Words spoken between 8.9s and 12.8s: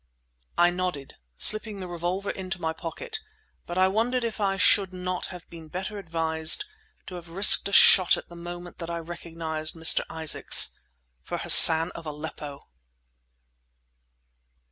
had recognized "Mr. Isaacs" for Hassan of Aleppo.